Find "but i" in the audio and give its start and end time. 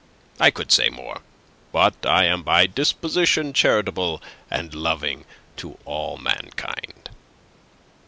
1.71-2.23